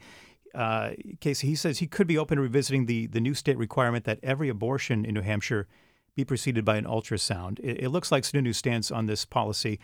Uh, 0.55 0.91
Casey, 1.21 1.47
he 1.47 1.55
says 1.55 1.79
he 1.79 1.87
could 1.87 2.07
be 2.07 2.19
open 2.19 2.37
to 2.37 2.43
revisiting 2.43 2.87
the 2.87 3.07
the 3.07 3.21
new 3.21 3.35
state 3.35 3.59
requirement 3.59 4.05
that 4.05 4.19
every 4.23 4.49
abortion 4.49 5.05
in 5.05 5.15
New 5.15 5.23
Hampshire 5.23 5.67
be 6.17 6.25
preceded 6.25 6.65
by 6.65 6.77
an 6.77 6.85
ultrasound. 6.85 7.59
It, 7.61 7.85
it 7.85 7.89
looks 7.91 8.11
like 8.11 8.25
Sununu 8.25 8.55
stance 8.55 8.91
on 8.91 9.07
this 9.07 9.25
policy, 9.25 9.79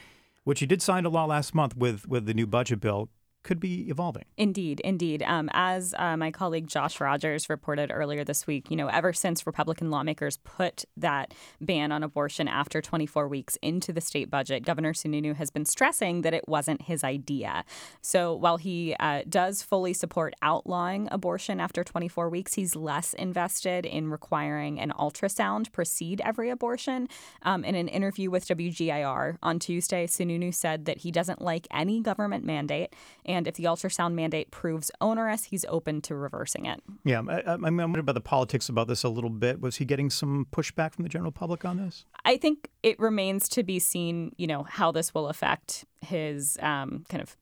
which 0.45 0.61
he 0.61 0.67
did 0.67 0.83
sign 0.83 1.05
a 1.05 1.09
law 1.09 1.27
last 1.27 1.55
month 1.55 1.77
with 1.77 2.09
with 2.09 2.27
the 2.27 2.35
new 2.35 2.47
budget 2.47 2.81
bill 2.81 3.09
could 3.47 3.61
be 3.61 3.89
evolving. 3.89 4.25
Indeed, 4.37 4.81
indeed. 4.81 5.23
Um, 5.23 5.49
as 5.53 5.95
uh, 5.97 6.17
my 6.17 6.33
colleague 6.33 6.67
Josh 6.67 7.01
Rogers 7.01 7.49
reported 7.49 7.93
earlier 7.95 8.25
this 8.25 8.45
week, 8.45 8.69
you 8.73 8.77
know, 8.77 8.89
ever 8.89 9.13
since 9.13 9.47
Republican 9.47 9.89
lawmakers 9.89 10.39
put 10.39 10.85
that 10.97 11.33
ban 11.61 11.93
on 11.93 12.03
abortion 12.03 12.49
after 12.49 12.83
24 12.83 13.29
weeks 13.29 13.57
into 13.63 13.93
the 13.93 14.01
state 14.01 14.31
budget, 14.31 14.65
Governor 14.65 14.93
Sununu 14.93 15.37
has 15.37 15.51
been 15.51 15.65
stressing 15.65 16.23
that 16.23 16.35
it 16.35 16.49
wasn't 16.49 16.83
his 16.83 17.05
idea. 17.05 17.65
So 18.03 18.35
while 18.35 18.57
he 18.57 18.97
uh, 18.99 19.23
does 19.29 19.63
fully 19.63 19.93
support 19.93 20.35
outlawing 20.43 21.07
abortion 21.13 21.61
after 21.61 21.85
24 21.85 22.29
weeks, 22.29 22.55
he's 22.55 22.75
less 22.75 23.15
invested 23.15 23.87
in 23.87 24.11
requiring 24.11 24.81
an 24.81 24.93
ultrasound 24.99 25.71
precede 25.71 26.21
every 26.25 26.51
abortion. 26.51 27.09
Um, 27.45 27.63
in 27.65 27.77
an 27.77 27.87
interview 27.87 28.29
with 28.29 28.49
WGIR 28.49 29.37
on 29.41 29.61
Tuesday, 29.61 30.09
Sununu 30.09 30.53
said 30.53 30.87
that 30.87 30.99
he 30.99 31.13
doesn't 31.13 31.41
like 31.41 31.69
any 31.71 32.01
government 32.01 32.45
mandate 32.45 32.93
and 33.25 33.36
and 33.37 33.47
if 33.47 33.55
the 33.55 33.65
ultrasound 33.65 34.15
mandate 34.15 34.51
proves 34.51 34.91
onerous, 35.01 35.45
he's 35.45 35.65
open 35.69 36.01
to 36.03 36.15
reversing 36.15 36.67
it. 36.67 36.83
Yeah, 37.05 37.23
I, 37.29 37.41
I, 37.41 37.53
I'm 37.53 37.63
wondering 37.63 37.97
about 37.97 38.15
the 38.15 38.21
politics 38.21 38.69
about 38.69 38.89
this 38.89 39.05
a 39.05 39.09
little 39.09 39.31
bit. 39.31 39.61
Was 39.61 39.77
he 39.77 39.85
getting 39.85 40.11
some 40.11 40.47
pushback 40.51 40.95
from 40.95 41.03
the 41.03 41.09
general 41.09 41.33
public 41.33 41.65
on 41.65 41.77
this? 41.77 42.05
I 42.25 42.39
think 42.39 42.71
it 42.83 42.99
remains 42.99 43.49
to 43.51 43.63
be 43.63 43.79
seen, 43.79 44.33
you 44.39 44.47
know, 44.47 44.63
how 44.65 44.91
this 44.91 45.15
will 45.15 45.29
affect 45.29 45.85
his 46.01 46.57
um, 46.63 47.05
kind 47.09 47.23
of 47.23 47.37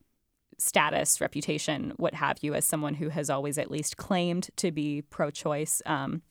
status, 0.59 1.21
reputation, 1.21 1.93
what 1.97 2.15
have 2.15 2.39
you, 2.43 2.55
as 2.55 2.65
someone 2.65 2.95
who 2.95 3.09
has 3.09 3.31
always 3.31 3.57
at 3.59 3.71
least 3.71 3.97
claimed 3.97 4.51
to 4.57 4.73
be 4.73 5.03
pro-choice. 5.03 5.81
Um, 5.87 6.23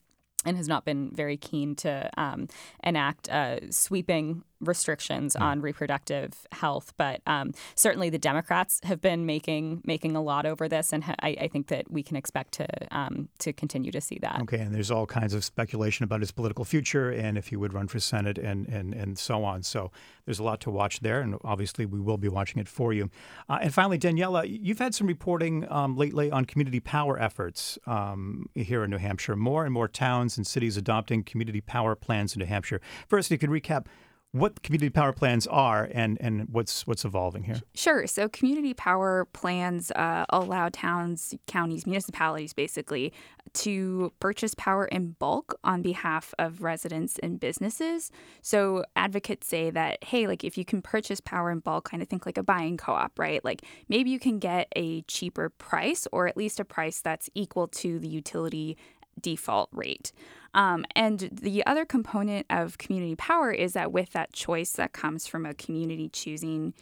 and 0.46 0.58
has 0.58 0.68
not 0.68 0.84
been 0.84 1.10
very 1.14 1.38
keen 1.38 1.74
to 1.74 2.10
um, 2.18 2.48
enact 2.82 3.30
uh, 3.30 3.60
sweeping 3.70 4.44
restrictions 4.60 5.34
mm. 5.34 5.40
on 5.40 5.60
reproductive 5.60 6.46
health. 6.52 6.92
But 6.96 7.20
um, 7.26 7.52
certainly, 7.74 8.10
the 8.10 8.18
Democrats 8.18 8.80
have 8.84 9.00
been 9.00 9.26
making 9.26 9.82
making 9.84 10.16
a 10.16 10.22
lot 10.22 10.46
over 10.46 10.68
this, 10.68 10.92
and 10.92 11.04
I, 11.04 11.36
I 11.40 11.48
think 11.48 11.68
that 11.68 11.90
we 11.90 12.02
can 12.02 12.16
expect 12.16 12.52
to 12.54 12.66
um, 12.90 13.28
to 13.40 13.52
continue 13.52 13.90
to 13.92 14.00
see 14.00 14.18
that. 14.22 14.40
Okay, 14.42 14.58
and 14.58 14.74
there's 14.74 14.90
all 14.90 15.06
kinds 15.06 15.34
of 15.34 15.44
speculation 15.44 16.04
about 16.04 16.20
his 16.20 16.30
political 16.30 16.64
future 16.64 17.10
and 17.10 17.38
if 17.38 17.48
he 17.48 17.56
would 17.56 17.72
run 17.72 17.88
for 17.88 18.00
Senate 18.00 18.38
and 18.38 18.68
and 18.68 18.94
and 18.94 19.18
so 19.18 19.44
on. 19.44 19.62
So 19.62 19.90
there's 20.24 20.38
a 20.38 20.44
lot 20.44 20.60
to 20.62 20.70
watch 20.70 21.00
there, 21.00 21.20
and 21.20 21.36
obviously 21.44 21.86
we 21.86 22.00
will 22.00 22.18
be 22.18 22.28
watching 22.28 22.60
it 22.60 22.68
for 22.68 22.92
you. 22.92 23.10
Uh, 23.48 23.58
and 23.62 23.74
finally, 23.74 23.98
Daniela, 23.98 24.44
you've 24.46 24.78
had 24.78 24.94
some 24.94 25.06
reporting 25.06 25.70
um, 25.70 25.96
lately 25.96 26.30
on 26.30 26.44
community 26.44 26.80
power 26.80 27.18
efforts 27.20 27.78
um, 27.86 28.48
here 28.54 28.84
in 28.84 28.90
New 28.90 28.98
Hampshire. 28.98 29.36
More 29.36 29.64
and 29.64 29.72
more 29.72 29.88
towns 29.88 30.36
and 30.36 30.46
cities 30.46 30.76
adopting 30.76 31.22
community 31.22 31.60
power 31.60 31.94
plans 31.94 32.34
in 32.34 32.40
New 32.40 32.46
Hampshire. 32.46 32.80
First, 33.08 33.30
you 33.30 33.38
could 33.38 33.50
recap 33.50 33.86
what 34.34 34.64
community 34.64 34.90
power 34.90 35.12
plans 35.12 35.46
are 35.46 35.88
and, 35.92 36.18
and 36.20 36.48
what's 36.50 36.84
what's 36.88 37.04
evolving 37.04 37.44
here. 37.44 37.60
Sure. 37.74 38.04
So 38.08 38.28
community 38.28 38.74
power 38.74 39.26
plans 39.26 39.92
uh, 39.92 40.24
allow 40.28 40.70
towns, 40.70 41.34
counties, 41.46 41.86
municipalities 41.86 42.52
basically 42.52 43.12
to 43.52 44.12
purchase 44.18 44.52
power 44.56 44.86
in 44.86 45.12
bulk 45.20 45.56
on 45.62 45.82
behalf 45.82 46.34
of 46.40 46.62
residents 46.62 47.16
and 47.22 47.38
businesses. 47.38 48.10
So 48.42 48.84
advocates 48.96 49.46
say 49.46 49.70
that, 49.70 50.02
hey, 50.02 50.26
like 50.26 50.42
if 50.42 50.58
you 50.58 50.64
can 50.64 50.82
purchase 50.82 51.20
power 51.20 51.52
in 51.52 51.60
bulk, 51.60 51.88
kind 51.88 52.02
of 52.02 52.08
think 52.08 52.26
like 52.26 52.36
a 52.36 52.42
buying 52.42 52.76
co 52.76 52.92
op, 52.92 53.16
right? 53.20 53.44
Like 53.44 53.62
maybe 53.88 54.10
you 54.10 54.18
can 54.18 54.40
get 54.40 54.66
a 54.74 55.02
cheaper 55.02 55.48
price 55.48 56.08
or 56.10 56.26
at 56.26 56.36
least 56.36 56.58
a 56.58 56.64
price 56.64 57.00
that's 57.00 57.30
equal 57.36 57.68
to 57.68 58.00
the 58.00 58.08
utility 58.08 58.76
default 59.20 59.68
rate. 59.72 60.10
Um, 60.54 60.86
and 60.94 61.28
the 61.32 61.66
other 61.66 61.84
component 61.84 62.46
of 62.48 62.78
community 62.78 63.16
power 63.16 63.50
is 63.50 63.72
that 63.72 63.92
with 63.92 64.12
that 64.12 64.32
choice 64.32 64.72
that 64.72 64.92
comes 64.92 65.26
from 65.26 65.44
a 65.44 65.52
community 65.52 66.08
choosing, 66.08 66.74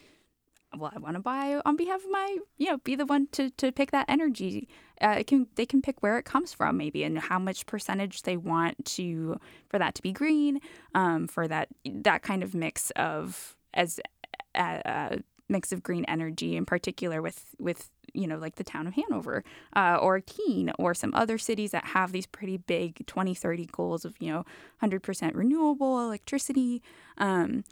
well, 0.76 0.92
I 0.94 0.98
want 0.98 1.16
to 1.16 1.20
buy 1.20 1.60
on 1.64 1.76
behalf 1.76 2.04
of 2.04 2.10
my, 2.10 2.38
you 2.58 2.70
know, 2.70 2.78
be 2.78 2.94
the 2.94 3.06
one 3.06 3.28
to, 3.32 3.50
to 3.50 3.72
pick 3.72 3.90
that 3.90 4.06
energy. 4.08 4.68
Uh, 5.00 5.16
it 5.18 5.26
can 5.26 5.46
they 5.56 5.66
can 5.66 5.82
pick 5.82 6.02
where 6.02 6.18
it 6.18 6.24
comes 6.24 6.52
from 6.52 6.76
maybe 6.76 7.02
and 7.02 7.18
how 7.18 7.38
much 7.38 7.66
percentage 7.66 8.22
they 8.22 8.36
want 8.36 8.84
to 8.84 9.38
for 9.68 9.78
that 9.78 9.94
to 9.96 10.02
be 10.02 10.12
green, 10.12 10.60
um, 10.94 11.26
for 11.26 11.48
that 11.48 11.68
that 11.84 12.22
kind 12.22 12.42
of 12.42 12.54
mix 12.54 12.90
of 12.92 13.56
as 13.74 14.00
uh, 14.54 14.80
uh 14.84 15.16
mix 15.48 15.72
of 15.72 15.82
green 15.82 16.04
energy 16.06 16.56
in 16.56 16.64
particular 16.64 17.20
with 17.20 17.54
with 17.58 17.90
you 18.14 18.26
know, 18.26 18.36
like 18.36 18.56
the 18.56 18.64
town 18.64 18.86
of 18.86 18.94
Hanover 18.94 19.44
uh, 19.74 19.98
or 20.00 20.20
Keene 20.20 20.72
or 20.78 20.94
some 20.94 21.14
other 21.14 21.38
cities 21.38 21.70
that 21.70 21.86
have 21.86 22.12
these 22.12 22.26
pretty 22.26 22.56
big 22.56 23.06
2030 23.06 23.66
goals 23.72 24.04
of, 24.04 24.14
you 24.20 24.30
know, 24.30 24.44
100% 24.82 25.34
renewable 25.34 26.00
electricity. 26.00 26.82
Um, 27.18 27.64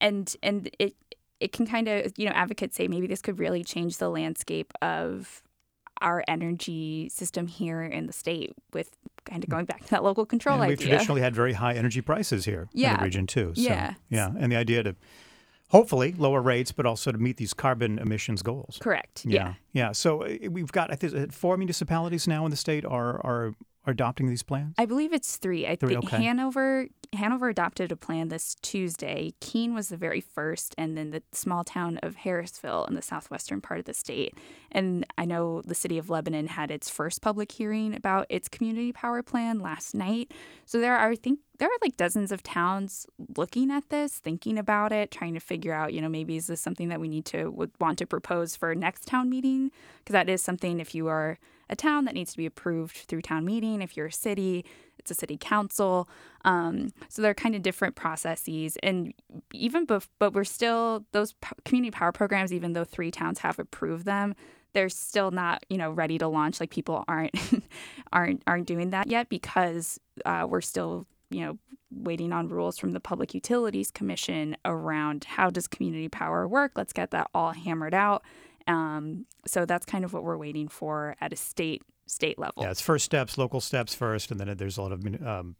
and 0.00 0.34
and 0.42 0.70
it 0.78 0.94
it 1.40 1.52
can 1.52 1.66
kind 1.66 1.88
of, 1.88 2.12
you 2.16 2.26
know, 2.26 2.32
advocates 2.32 2.76
say 2.76 2.86
maybe 2.86 3.06
this 3.06 3.20
could 3.20 3.38
really 3.38 3.64
change 3.64 3.98
the 3.98 4.08
landscape 4.08 4.72
of 4.80 5.42
our 6.00 6.24
energy 6.28 7.08
system 7.08 7.46
here 7.46 7.82
in 7.82 8.06
the 8.06 8.12
state 8.12 8.52
with 8.72 8.90
kind 9.24 9.42
of 9.42 9.50
going 9.50 9.64
back 9.64 9.82
to 9.84 9.90
that 9.90 10.02
local 10.02 10.26
control 10.26 10.54
and 10.56 10.64
idea. 10.64 10.76
We've 10.76 10.88
traditionally 10.88 11.20
had 11.20 11.34
very 11.34 11.52
high 11.52 11.74
energy 11.74 12.00
prices 12.00 12.44
here 12.44 12.68
yeah. 12.72 12.92
in 12.92 12.98
the 12.98 13.04
region 13.04 13.26
too. 13.26 13.52
So, 13.54 13.62
yeah. 13.62 13.94
Yeah. 14.08 14.30
And 14.38 14.50
the 14.50 14.56
idea 14.56 14.82
to 14.82 14.96
hopefully 15.72 16.14
lower 16.16 16.40
rates, 16.40 16.70
but 16.70 16.86
also 16.86 17.10
to 17.10 17.18
meet 17.18 17.38
these 17.38 17.54
carbon 17.54 17.98
emissions 17.98 18.42
goals. 18.42 18.78
Correct. 18.80 19.24
Yeah. 19.24 19.32
Yeah. 19.32 19.54
Yeah. 19.72 19.92
So 19.92 20.22
uh, 20.22 20.36
we've 20.50 20.70
got 20.70 20.92
I 20.92 20.94
think 20.94 21.32
four 21.32 21.56
municipalities 21.56 22.28
now 22.28 22.44
in 22.44 22.50
the 22.50 22.56
state 22.56 22.84
are 22.84 23.14
are 23.26 23.54
are 23.84 23.90
adopting 23.90 24.28
these 24.28 24.44
plans? 24.44 24.74
I 24.78 24.86
believe 24.86 25.12
it's 25.12 25.38
three. 25.38 25.66
I 25.66 25.74
three, 25.74 25.94
think 25.94 26.04
okay. 26.04 26.22
Hanover 26.22 26.86
Hanover 27.14 27.50
adopted 27.50 27.92
a 27.92 27.96
plan 27.96 28.28
this 28.28 28.54
Tuesday. 28.62 29.34
Keene 29.40 29.74
was 29.74 29.90
the 29.90 29.98
very 29.98 30.20
first, 30.20 30.74
and 30.78 30.96
then 30.96 31.10
the 31.10 31.22
small 31.32 31.62
town 31.62 31.98
of 32.02 32.16
Harrisville 32.16 32.88
in 32.88 32.94
the 32.94 33.02
southwestern 33.02 33.60
part 33.60 33.80
of 33.80 33.84
the 33.84 33.92
state. 33.92 34.34
And 34.70 35.04
I 35.18 35.26
know 35.26 35.60
the 35.62 35.74
city 35.74 35.98
of 35.98 36.08
Lebanon 36.08 36.46
had 36.46 36.70
its 36.70 36.88
first 36.88 37.20
public 37.20 37.52
hearing 37.52 37.94
about 37.94 38.26
its 38.30 38.48
community 38.48 38.92
power 38.92 39.22
plan 39.22 39.60
last 39.60 39.94
night. 39.94 40.32
So 40.64 40.80
there 40.80 40.96
are, 40.96 41.10
I 41.10 41.16
think, 41.16 41.40
there 41.58 41.68
are 41.68 41.78
like 41.82 41.98
dozens 41.98 42.32
of 42.32 42.42
towns 42.42 43.06
looking 43.36 43.70
at 43.70 43.90
this, 43.90 44.18
thinking 44.18 44.56
about 44.56 44.90
it, 44.90 45.10
trying 45.10 45.34
to 45.34 45.40
figure 45.40 45.74
out, 45.74 45.92
you 45.92 46.00
know, 46.00 46.08
maybe 46.08 46.36
is 46.36 46.46
this 46.46 46.62
something 46.62 46.88
that 46.88 47.00
we 47.00 47.08
need 47.08 47.26
to 47.26 47.50
would 47.50 47.72
want 47.78 47.98
to 47.98 48.06
propose 48.06 48.56
for 48.56 48.74
next 48.74 49.06
town 49.06 49.28
meeting? 49.28 49.70
Because 49.98 50.14
that 50.14 50.30
is 50.30 50.42
something 50.42 50.80
if 50.80 50.94
you 50.94 51.08
are 51.08 51.38
a 51.68 51.76
town 51.76 52.04
that 52.04 52.14
needs 52.14 52.32
to 52.32 52.36
be 52.36 52.46
approved 52.46 52.96
through 52.96 53.22
town 53.22 53.44
meeting. 53.44 53.80
If 53.80 53.96
you're 53.96 54.06
a 54.06 54.12
city, 54.12 54.64
it's 55.02 55.10
a 55.10 55.14
city 55.14 55.36
council. 55.36 56.08
Um, 56.44 56.90
so 57.08 57.22
they're 57.22 57.34
kind 57.34 57.54
of 57.54 57.62
different 57.62 57.94
processes. 57.94 58.76
And 58.82 59.12
even, 59.52 59.86
bef- 59.86 60.08
but 60.18 60.32
we're 60.32 60.44
still, 60.44 61.04
those 61.12 61.34
community 61.64 61.90
power 61.90 62.12
programs, 62.12 62.52
even 62.52 62.72
though 62.72 62.84
three 62.84 63.10
towns 63.10 63.40
have 63.40 63.58
approved 63.58 64.06
them, 64.06 64.34
they're 64.72 64.88
still 64.88 65.30
not, 65.30 65.64
you 65.68 65.76
know, 65.76 65.90
ready 65.90 66.18
to 66.18 66.28
launch. 66.28 66.58
Like 66.58 66.70
people 66.70 67.04
aren't, 67.06 67.34
aren't, 68.12 68.42
aren't 68.46 68.66
doing 68.66 68.90
that 68.90 69.08
yet 69.08 69.28
because 69.28 70.00
uh, 70.24 70.46
we're 70.48 70.62
still, 70.62 71.06
you 71.30 71.40
know, 71.40 71.58
waiting 71.90 72.32
on 72.32 72.48
rules 72.48 72.78
from 72.78 72.92
the 72.92 73.00
Public 73.00 73.34
Utilities 73.34 73.90
Commission 73.90 74.56
around 74.64 75.24
how 75.24 75.50
does 75.50 75.68
community 75.68 76.08
power 76.08 76.48
work. 76.48 76.72
Let's 76.74 76.94
get 76.94 77.10
that 77.10 77.28
all 77.34 77.52
hammered 77.52 77.92
out 77.92 78.22
um, 78.66 79.26
so 79.46 79.64
that's 79.64 79.86
kind 79.86 80.04
of 80.04 80.12
what 80.12 80.24
we're 80.24 80.36
waiting 80.36 80.68
for 80.68 81.16
at 81.20 81.32
a 81.32 81.36
state 81.36 81.82
state 82.12 82.38
level. 82.38 82.62
Yeah, 82.62 82.70
it's 82.70 82.80
first 82.80 83.04
steps, 83.04 83.38
local 83.38 83.60
steps 83.60 83.94
first, 83.94 84.30
and 84.30 84.38
then 84.38 84.54
there's 84.56 84.76
a 84.76 84.82
lot 84.82 84.92
of 84.92 85.04
um, 85.26 85.56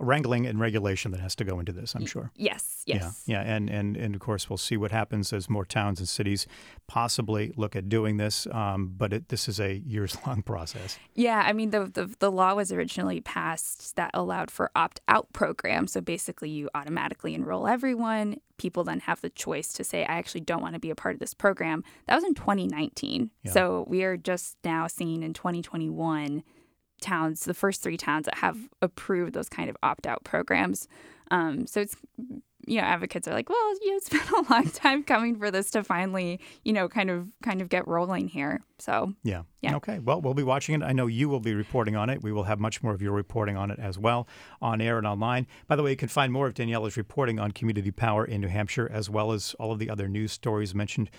wrangling 0.00 0.46
and 0.46 0.58
regulation 0.58 1.12
that 1.12 1.20
has 1.20 1.34
to 1.36 1.44
go 1.44 1.58
into 1.58 1.72
this, 1.72 1.94
I'm 1.94 2.06
sure. 2.06 2.30
Yes, 2.36 2.82
yes. 2.86 3.22
Yeah, 3.26 3.42
yeah. 3.42 3.54
And, 3.54 3.70
and, 3.70 3.96
and 3.96 4.14
of 4.14 4.20
course, 4.20 4.50
we'll 4.50 4.56
see 4.56 4.76
what 4.76 4.90
happens 4.90 5.32
as 5.32 5.48
more 5.48 5.64
towns 5.64 5.98
and 6.00 6.08
cities 6.08 6.46
possibly 6.86 7.52
look 7.56 7.76
at 7.76 7.88
doing 7.88 8.16
this. 8.16 8.46
Um, 8.50 8.92
but 8.96 9.12
it, 9.12 9.28
this 9.28 9.48
is 9.48 9.60
a 9.60 9.74
years 9.74 10.16
long 10.26 10.42
process. 10.46 10.98
Yeah, 11.14 11.42
I 11.44 11.52
mean, 11.52 11.70
the, 11.70 11.86
the, 11.86 12.14
the 12.18 12.30
law 12.30 12.54
was 12.54 12.72
originally 12.72 13.20
passed 13.20 13.96
that 13.96 14.10
allowed 14.14 14.50
for 14.50 14.70
opt 14.74 15.00
out 15.08 15.32
programs. 15.32 15.92
So 15.92 16.00
basically, 16.00 16.50
you 16.50 16.68
automatically 16.74 17.34
enroll 17.34 17.66
everyone. 17.66 18.36
People 18.56 18.84
then 18.84 19.00
have 19.00 19.20
the 19.20 19.30
choice 19.30 19.72
to 19.74 19.84
say, 19.84 20.02
I 20.02 20.14
actually 20.18 20.42
don't 20.42 20.62
want 20.62 20.74
to 20.74 20.80
be 20.80 20.90
a 20.90 20.94
part 20.94 21.14
of 21.14 21.20
this 21.20 21.34
program. 21.34 21.82
That 22.06 22.14
was 22.14 22.24
in 22.24 22.34
2019. 22.34 23.30
Yeah. 23.42 23.50
So 23.52 23.84
we 23.88 24.04
are 24.04 24.16
just 24.16 24.56
now 24.64 24.86
seeing 24.86 25.22
in 25.22 25.32
2021 25.32 26.42
towns, 27.04 27.44
the 27.44 27.54
first 27.54 27.82
three 27.82 27.96
towns 27.96 28.24
that 28.24 28.38
have 28.38 28.58
approved 28.82 29.34
those 29.34 29.48
kind 29.48 29.70
of 29.70 29.76
opt 29.82 30.06
out 30.06 30.24
programs. 30.24 30.88
Um, 31.30 31.66
so 31.66 31.80
it's 31.80 31.96
you 32.66 32.80
know 32.80 32.84
advocates 32.86 33.28
are 33.28 33.34
like, 33.34 33.50
well, 33.50 33.74
you 33.82 33.90
know, 33.90 33.96
it's 33.98 34.08
been 34.08 34.20
a 34.20 34.50
long 34.50 34.70
time 34.70 35.04
coming 35.04 35.36
for 35.38 35.50
this 35.50 35.70
to 35.72 35.84
finally 35.84 36.40
you 36.64 36.72
know 36.72 36.88
kind 36.88 37.10
of 37.10 37.28
kind 37.42 37.60
of 37.60 37.68
get 37.68 37.86
rolling 37.86 38.28
here. 38.28 38.62
So 38.78 39.12
yeah, 39.22 39.42
yeah. 39.60 39.76
Okay. 39.76 39.98
Well, 39.98 40.20
we'll 40.20 40.34
be 40.34 40.42
watching 40.42 40.74
it. 40.74 40.84
I 40.84 40.92
know 40.92 41.06
you 41.06 41.28
will 41.28 41.40
be 41.40 41.54
reporting 41.54 41.94
on 41.94 42.10
it. 42.10 42.22
We 42.22 42.32
will 42.32 42.44
have 42.44 42.58
much 42.58 42.82
more 42.82 42.94
of 42.94 43.02
your 43.02 43.12
reporting 43.12 43.56
on 43.56 43.70
it 43.70 43.78
as 43.78 43.98
well, 43.98 44.26
on 44.60 44.80
air 44.80 44.98
and 44.98 45.06
online. 45.06 45.46
By 45.66 45.76
the 45.76 45.82
way, 45.82 45.90
you 45.90 45.96
can 45.96 46.08
find 46.08 46.32
more 46.32 46.46
of 46.46 46.54
Daniela's 46.54 46.96
reporting 46.96 47.38
on 47.38 47.52
community 47.52 47.90
power 47.90 48.24
in 48.24 48.40
New 48.40 48.48
Hampshire, 48.48 48.90
as 48.92 49.10
well 49.10 49.32
as 49.32 49.54
all 49.58 49.72
of 49.72 49.78
the 49.78 49.90
other 49.90 50.08
news 50.08 50.32
stories 50.32 50.74
mentioned 50.74 51.10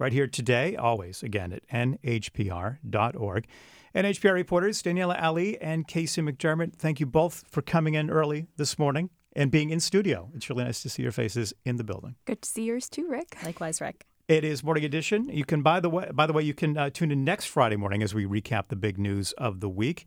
right 0.00 0.12
here 0.12 0.26
today. 0.26 0.74
Always 0.74 1.22
again 1.22 1.52
at 1.52 1.68
nhpr.org. 1.68 3.46
NHPR 3.94 4.32
reporters 4.32 4.82
Daniela 4.82 5.20
Allee 5.20 5.58
and 5.58 5.86
Casey 5.86 6.22
McDermott, 6.22 6.74
thank 6.74 7.00
you 7.00 7.06
both 7.06 7.44
for 7.48 7.60
coming 7.60 7.94
in 7.94 8.08
early 8.08 8.46
this 8.56 8.78
morning 8.78 9.10
and 9.34 9.50
being 9.50 9.70
in 9.70 9.78
studio. 9.78 10.30
It's 10.34 10.48
really 10.48 10.64
nice 10.64 10.82
to 10.82 10.88
see 10.88 11.02
your 11.02 11.12
faces 11.12 11.52
in 11.64 11.76
the 11.76 11.84
building. 11.84 12.14
Good 12.24 12.42
to 12.42 12.48
see 12.48 12.64
yours 12.64 12.88
too, 12.88 13.08
Rick. 13.08 13.36
Likewise, 13.44 13.80
Rick. 13.80 14.06
It 14.28 14.44
is 14.44 14.62
Morning 14.62 14.84
Edition. 14.84 15.28
You 15.28 15.44
can, 15.44 15.62
by 15.62 15.80
the 15.80 15.90
way, 15.90 16.08
by 16.14 16.26
the 16.26 16.32
way, 16.32 16.44
you 16.44 16.54
can 16.54 16.78
uh, 16.78 16.90
tune 16.90 17.10
in 17.10 17.24
next 17.24 17.46
Friday 17.46 17.76
morning 17.76 18.00
as 18.00 18.14
we 18.14 18.24
recap 18.24 18.68
the 18.68 18.76
big 18.76 18.96
news 18.96 19.32
of 19.32 19.58
the 19.58 19.68
week. 19.68 20.06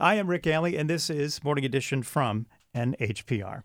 I 0.00 0.14
am 0.14 0.26
Rick 0.26 0.44
Ganley, 0.44 0.78
and 0.78 0.88
this 0.88 1.10
is 1.10 1.44
Morning 1.44 1.66
Edition 1.66 2.02
from 2.02 2.46
NHPR. 2.74 3.64